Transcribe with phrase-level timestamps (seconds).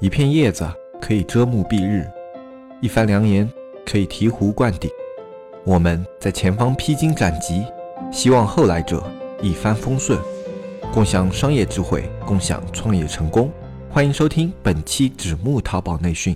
[0.00, 0.66] 一片叶子
[0.98, 2.08] 可以遮目蔽日，
[2.80, 3.46] 一番良言
[3.84, 4.90] 可以醍醐灌顶。
[5.62, 7.66] 我们在前方披荆斩棘，
[8.10, 9.04] 希望后来者
[9.42, 10.18] 一帆风顺，
[10.90, 13.52] 共享商业智慧，共享创业成功。
[13.90, 16.34] 欢迎收听本期纸木淘宝内训。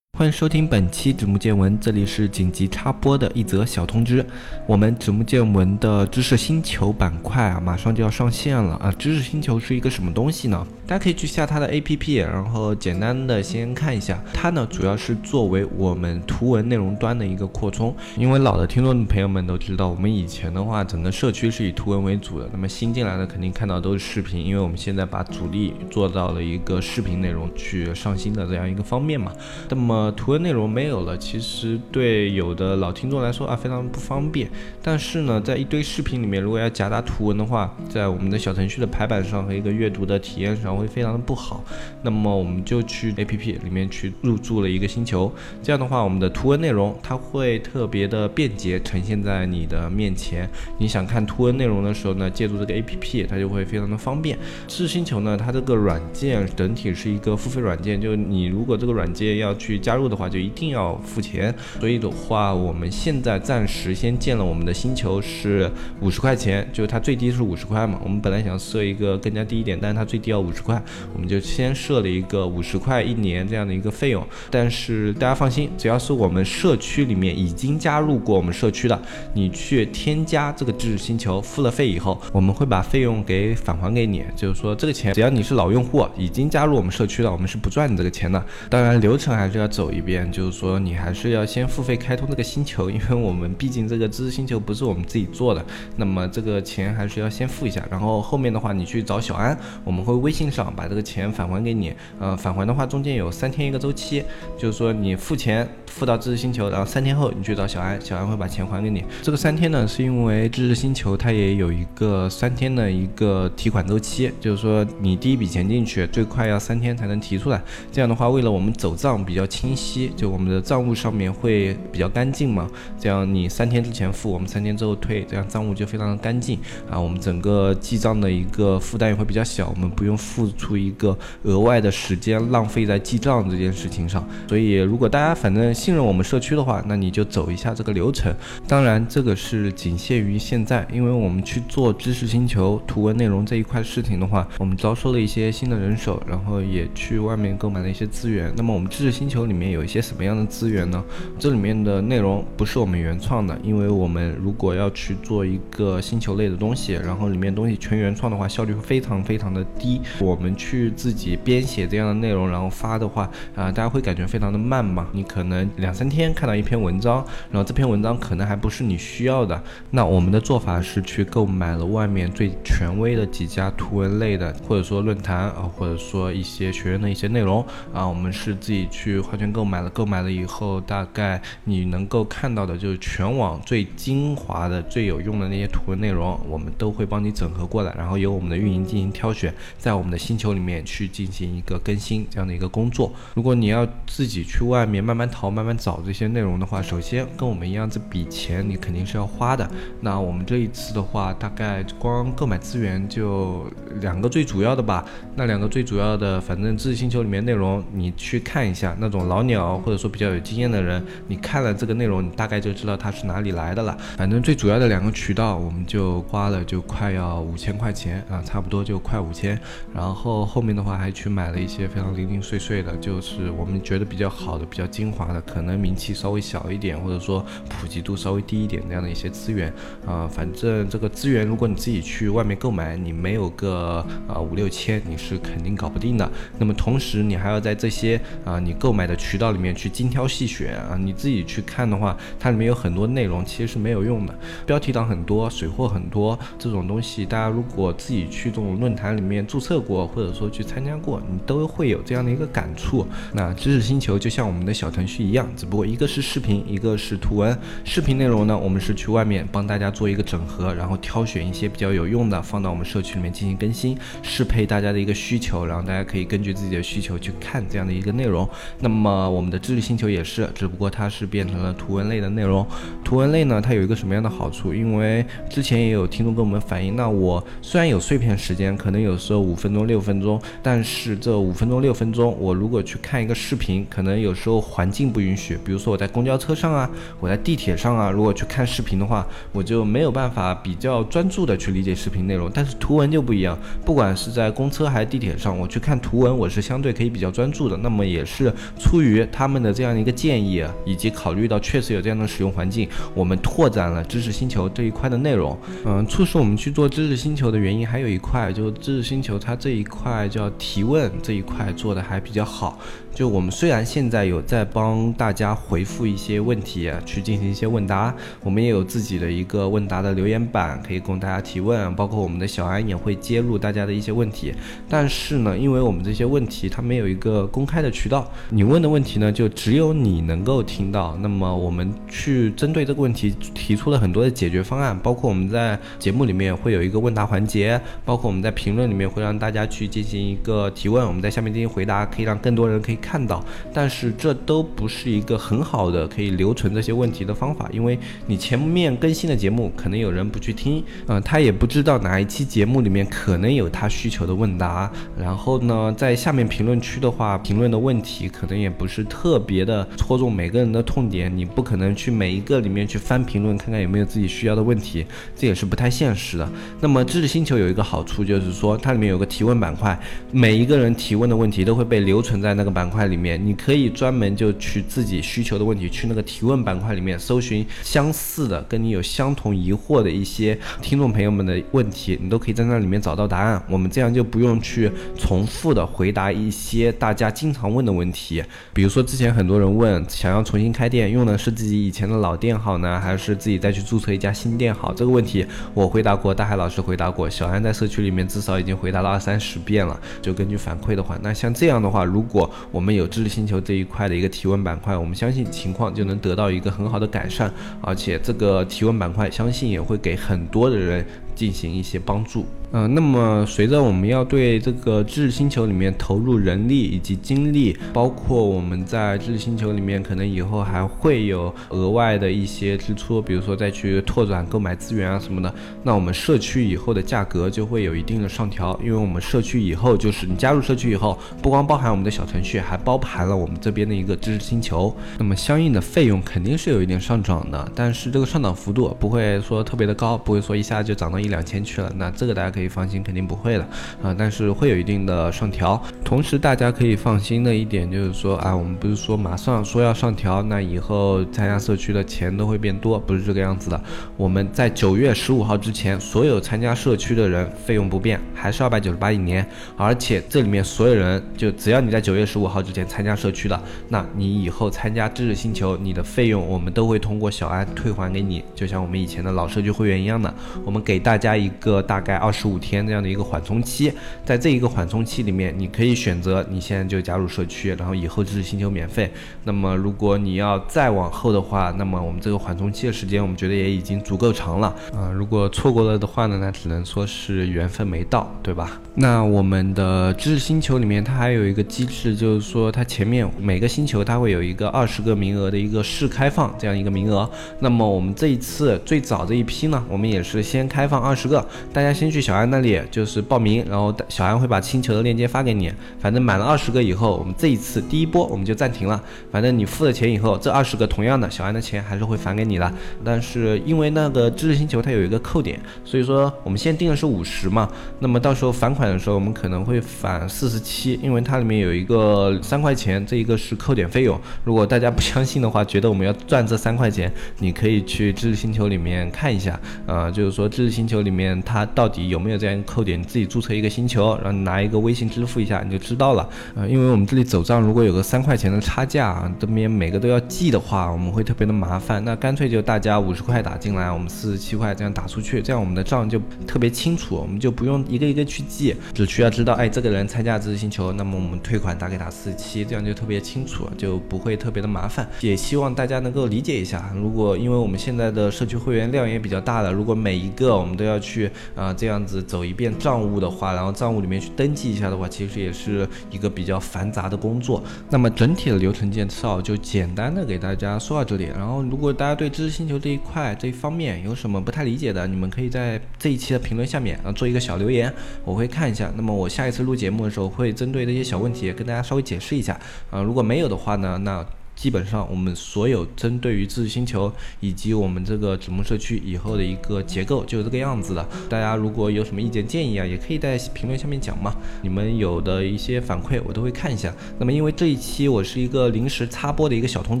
[0.16, 4.24] 欢迎收听本期指木见闻，这里是紧急插播的一则小通知。
[4.66, 8.90] 我们指木见闻的知识星球板块啊，马上就要上线了啊！
[8.98, 10.66] 知识星球是一个什么东西呢？
[10.86, 14.18] 大家可以去下它的 APP，然后简单的先看一下。
[14.32, 17.94] 它呢，主要是作为我们图文内容端的一个扩充。
[18.16, 22.48] 因为老的听众朋友们都知道，我们以前的话，整个社区是以图文为主的。
[22.50, 29.30] 那么新进来的肯定看到都是视频，因为我们现在把主力做到了一个视频内容去上新的这样一个方面嘛。
[29.68, 34.48] 那么图文内容没有了，其实对有的老听众来说啊，非常不方便。
[34.82, 41.64] 但是呢，在一堆视频里面，如果要夹杂图文的话，在我们的小程序的排版上和一个阅读的体验上会非常的不好。
[42.02, 50.48] 那么我们就去 APP 里面去入驻了一个星球，这样的话，我们的图文内容它会特别的便捷呈现在你的面前。
[50.78, 54.38] 你想看图文内容的时候呢，借助这个 APP，它就会非常的方便。
[54.68, 65.70] 知识星球呢，它这个软件整体是一个付费软件，就你如果这个软件要去加加入的话，就一定要付钱，所以的话，我们现在暂时先建了我们的星球是
[66.02, 67.98] 五十块钱，就是它最低是五十块嘛。
[68.04, 70.78] 我们本来想设一个更加低一点，但是它最低要五十块，
[71.14, 74.22] 我们就先设了一个五十块一年这样的一个费用。
[74.50, 79.00] 但是大家放心，只要是我们社区里面已经加入过我们社区的，
[79.32, 84.22] 你去添加这个知识星球，付了费以后，我们会把费用给返还给你。
[84.36, 88.44] 就是说这个钱，只要你是老用户，已经加入我们社区了，我们是不赚你这个钱的。
[88.68, 90.30] 当然流程还是要走走一遍。
[90.32, 95.64] 就是说，你还是要先付费开通这个星球， 因为我们毕竟这个知识星球不是我们自己做的，
[95.96, 97.86] 那么这个钱还是要先付一下。
[97.90, 101.94] 然后后面的话，你去找小安，我们会微信上把这个钱返还给你。
[102.18, 104.24] 呃，返还的话，中间有三天一个周期，
[104.58, 109.04] 就是说你付钱付到知识星球，然后三天后你去找小安，小安会把钱还给你。
[109.22, 117.62] 这个三天呢，是因为知识星球它也有一个三天的一个提款周期，就是说你第一笔钱进去，最快要三天才能提出来。
[117.92, 120.10] 这样的话，为了我们走账比较清晰。
[120.16, 126.58] 就我们的账务上面会比较干净嘛，这样你三天之前付，我们三天之后退，这样账务就非常的干净
[126.90, 126.98] 啊。
[126.98, 134.26] 我们整个记账的一个负担也会比较小，我们不用付出一个额外的时间浪费在记账这件事情上。
[134.48, 138.34] 所以如果大家反正信任我们社区的话，那你就走一下这个流程。
[138.66, 148.52] 当然这个是仅限于现在，因为我们去做知识星球图文内容这一块事情的话，我们招收了一些新的人手，然后也去外面购买了一些资源。
[148.56, 150.02] 那么我们知识星球里面有一些。
[150.06, 151.02] 什么样的资源呢？
[151.36, 160.00] 这里面的内容不是我们原创的，因为我们如果要去做一个星球类的东西，然后里面东西全原创的话，效率会非常非常的低。
[160.20, 165.08] 我们去自己编写这样的内容，然后发的话，啊，大家会感觉非常的慢嘛。
[165.10, 167.16] 你可能两三天看到一篇文章，
[167.50, 169.60] 然后这篇文章可能还不是你需要的。
[169.90, 179.88] 那我们的做法是去购买了外面最权威的几家图文类的，或者说论坛啊，或者说一些学院的一些内容啊，我们是自己去花钱购买了。
[179.96, 193.10] 购买了以后，大概你能够看到的就是全网最精华的、最有用的那些图文内容，我们都会帮你整合过来，然后由我们的运营进行挑选，在我们的星球里面去进行一个更新这样的一个工作。
[193.32, 199.66] 如果你要自己去外面慢慢淘、慢慢找这些内容的话，首先跟我们一样，这笔钱你肯定是要花的。
[200.02, 203.64] 那我们这一次的话，大概光购买资源就
[204.02, 205.02] 两个最主要的吧。
[205.34, 209.76] 那两个最主要的，反正知识星球里面内容你去看一下，那种老鸟。
[209.86, 213.96] 或者说比较有经验的人，你看了这个内容，你大概就知道它是哪里来的了。
[214.16, 219.58] 反正最主要的两个渠道，我们就花了就快要五千块钱啊，差不多就快五千。
[219.94, 229.72] 然后后面的话还去买了一些非常零零碎碎的，就是我们觉得比较好的、比较精华的，可能名气稍微小一点，或者说普及度稍微低一点这样的一些资源
[230.06, 230.26] 啊。
[230.26, 236.28] 反正这个资源，如果你自己去外面购买，你没有个啊五六千，你是肯定搞不定的。
[236.58, 239.66] 那么同时，你还要在这些啊你购买的渠道里面。
[239.76, 240.96] 去精挑细选啊！
[240.98, 244.34] 你自己去看的话，它里面有很多内容其实是没有用的，
[244.64, 253.06] 标题党很多，水货很多，这种东西大家如果自己去这种论坛里面注册过，或者说去参加过，你都会有这样的一个感触。
[253.32, 257.58] 那知识星球就像我们的小程序一样，只不过一个是视频，一个是图文。
[257.84, 268.48] 视频内容呢，我们是去外面帮大家做一个整合，然后挑选一些比较有用的，放到我们社区里面进行更新，适配大家的一个需求，然后大家可以根据自己的需求去看这样的一个内容。
[268.78, 272.66] 那么么我们的知识星球也是，只不过它是变成了图文类的内容。
[273.02, 274.74] 图文类呢，它有一个什么样的好处？
[274.74, 286.90] 因为之前也有听众跟我们反映，那我虽然有碎片时间，可能有时候五分钟、六分钟，但是这五分钟、六分钟，我如果去看一个视频，可能有时候环境不允许，比如说我在公交车上啊，
[287.20, 292.50] 我在地铁上啊，如果去看视频的话，我就没有办法比较专注的去理解视频内容。
[292.52, 297.76] 但是图文就不一样，不管是在公车还是地铁上，我去看图文，我是相对可以比较专注的。
[297.76, 305.56] 那么也是出于他们的这样的一个建议，以及考虑到确实有这样的使用环境，我们拓展了知识星球这一块的内容。
[305.84, 312.78] 嗯，促使我们去做知识星球的原因还有一块，就是知识星球它这一块叫提问这一块做的还比较好。
[313.14, 324.52] 就我们虽然现在有在帮大家回复一些问题，去进行一些问答，我们也有自己的一个问答的留言板，可以供大家提问，包括我们的小安也会揭露大家的一些问题。
[324.86, 331.16] 但是呢，因为我们这些问题它没有一个公开的渠道，你问的问题呢就只有你能够听到。
[331.20, 342.96] 那么我们去针对这个问题提出了很多的解决方案，包括我们在节目里面会有一个问答环节，包括我们在评论里面会让大家去进行一个提问，我们在下面进行回答，可以让更多人可以。
[342.96, 343.44] 看到，
[343.74, 354.90] 但是这都不是一个很好的可以留存这些问题的方法，因为你前面更新的节目可能有人不去听，嗯，他也不知道哪一期节目里面可能有他需求的问答。
[355.18, 366.46] 然后呢，在下面评论区的话，评论的问题可能也不是特别的戳中每个人的痛点，你不可能去每一个里面去翻评论看看有没有自己需要的问题，这也是不太现实的。
[366.80, 369.98] 那么知识星球有一个好处就是说，它里面有个提问板块，
[370.32, 373.06] 每一个人提问的问题都会被留存在那个板块。
[373.06, 383.62] 里面，你可以专门就去自己需求的问题，去那个提问板块里面搜寻相似的、跟你有相同疑惑的一些听众朋友们的问题，你都可以在那里面找到答案。
[383.68, 388.42] 我们这样就不用去重复的回答一些大家经常问的问题，
[388.76, 394.92] 比如说之前很多人问，想要重新开店，用的是自己以前的老店好呢，还是自己再去注册一家新店好？
[394.92, 399.98] 这个问题我回答过，大海老师回答过，小安在社区里面至少已经回答了二三十遍了。
[400.20, 407.50] 就根据反馈的话，那像这样的话，如果我们有知识星球这一块的一个提问板块，我们相信情况就能得到一个很好的改善，
[407.80, 411.02] 而且这个提问板块相信也会给很多的人
[411.34, 412.44] 进行一些帮助。
[412.78, 442.56] 嗯，那么随着我们要对这个知识星球里面投入人力以及精力，包括我们在知识星球里面可能以后还会有额外的一些支出，比如说再去拓展购买资源啊什么的，那我们社区以后的价格就会有一定的上调，因为我们社区以后就是你加入社区以后，不光包含我们的小程序，还包含了我们这边的一个知识星球，那么相应的费用肯定是有一点上涨的，但是这个上涨幅度不会说特别的高，不会说一下就涨到一两千去了，那这个大家。
[442.56, 443.66] 可以放心，肯定不会的
[444.02, 445.80] 啊，但是会有一定的上调。
[446.04, 453.78] 同时，大家可以放心的一点就是说啊，我们不是说马上说要上调，那以后参加社区的钱都会变多，不是这个样子的。
[454.16, 459.46] 我们在九月十五号之前，所有参加社区的人费用不变，还是二百九十八一年。
[459.76, 470.32] 而且这里面所有人，就只要你在九月十五号之前参加社区的，那你以后参加知识星球，你的费用我们都会通过小安退还给你，就像我们以前的老社区会员一样的，
[470.64, 472.45] 我们给大家一个大概二十。
[472.46, 473.92] 五天这样的一个缓冲期，
[474.24, 479.12] 在这一个缓冲期里面，你可以选择你现在就加入社区，然后以后知识星球免费。
[479.42, 485.10] 那么如果你要再往后的话，那么我们这个缓冲期的时间，我们觉得也已经足够长了啊。
[485.12, 488.80] 如果错过了的话呢，那只能说是缘分没到，对吧？
[488.94, 497.28] 那我们的知识星球里面，它还有一个机制，就是说它前面每个星球它会有一个二十个名额的一个试开放这样一个名额。
[497.58, 502.35] 那么我们这一次最早这一批呢，我们也是先开放二十个，大家先去小。
[502.36, 505.72] 小安那里就是报名，然后小安会把星球的链接发给你。
[505.98, 509.02] 反正满了二十个以后，我们这一次第一波我们就暂停了。
[509.32, 512.70] 反正你付了钱以后，这二十个同样的小安的钱还是会返给你的。
[513.02, 517.66] 但是因为那个知识星球它有一个扣点，所以说我们先定的是五十嘛。
[518.00, 524.20] 那么到时候返款的时候，我们可能会返四十七，因为它里面有一个三块钱，这一个是扣点费用。
[524.44, 529.58] 如果大家不相信的话，觉得我们要赚这三块钱，你可以去知识星球里面看一下。
[529.86, 532.25] 呃，就是说知识星球里面它到底有。
[532.25, 536.28] 没有没有这样扣点，你自己注册一个星球，然后拿一个微信支付一下，你就知道了。
[536.56, 542.04] 呃，因为我们这里走账，如果有个三块钱的差价啊，这边每个都要记的话，我们会特别的麻烦。
[542.04, 555.08] 那干脆就大家五十块打进来，我们四十七块这样打出去，这样我们的账就特别清楚，我们就不用一个一个去记，只需要知道，哎，这个人参加知识星球，那么我们退款打给他四十七，这样就特别清楚，就不会特别的麻烦。
[555.22, 556.90] 也希望大家能够理解一下。
[556.92, 562.15] 如果因为我们现在的社区会员量也比较大了，如果每一个我们都要去啊这样子。
[562.22, 567.62] 走一遍账务的话，然后账务里面去登记一下的话，其实也是一个比较繁杂的工作。
[567.90, 571.24] 那么整体的流程介绍就简单的给大家说到这里。
[571.36, 577.92] 然后，如果大家对知识星球这一块这一方面有什么不太理解的，你们可以在这一期的评论下面啊做一个小留言，
[578.24, 578.90] 我会看一下。
[578.96, 582.58] 那么我下一次录节目的时候，会针对这些小问题跟大家稍微解释一下
[582.90, 583.02] 啊。
[583.02, 584.24] 如果没有的话呢，那。
[584.56, 591.06] 基本上，我们所有针对于知识星球以及我们这个子木社区以后的一个结构就是这个样子的。
[591.28, 594.34] 大家如果有什么意见建议啊，也可以在评论下面讲嘛。
[594.62, 596.90] 你们有的一些反馈我都会看一下。
[597.18, 600.00] 那么因为这一期我是一个临时插播的一个小通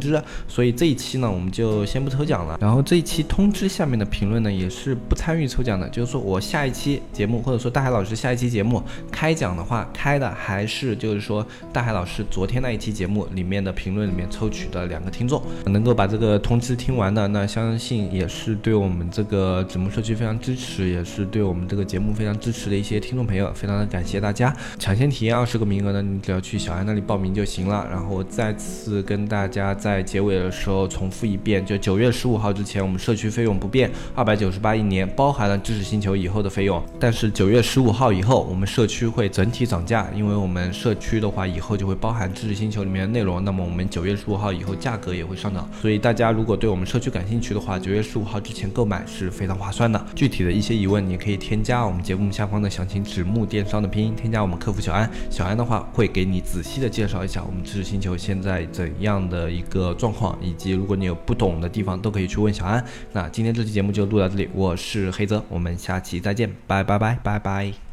[0.00, 2.56] 知，所以这一期呢我们就先不抽奖了。
[2.58, 8.82] 然后这一期通知下面的评论呢也是不参与抽奖的，就是说我下一期节目或者说大海老师下一期节目
[9.12, 14.45] 开奖的话，开的还是就是说大海老师昨天那一期节目里面的评论里面抽。
[14.46, 24.56] 抽取的两个听众能够把这个通知听完的，那相信也是对我们这个子木社区非常支持，也是对我们这个节目非常支持的一些听众朋友，非常的感谢大家。
[24.78, 27.84] 抢先体验二十个名额呢，你只要去小安那里报名就行了。
[27.90, 36.80] 然后再次跟大家在结尾的时候重复一遍，就九月十五号之前，我们社区费用不变，二百九十八一年，包含了知识星球以后的费用。
[37.00, 43.44] 但是九月十五号以后，我们社区会整体涨价，因为我们社区的话以后就会包含知识星球里面的内容。
[43.44, 44.35] 那么我们九月十五。
[44.36, 50.04] 号以后价格也会上涨，所以大家如果对我们社区感兴趣的话，九月十五号之前购买是非常划算的。
[50.14, 62.84] 具体的一些疑问，你可以添加我们节目下方的详情纸木电商的拼音，添加我们客服小安，小安的话会给你仔细的介绍一下我们知识星球现在怎样的一个状况，以及如果你有不懂的地方，都可以去问小安。
[63.12, 67.85] 那今天这期节目就录到这里，我是黑泽，我们下期再见，拜拜拜拜拜。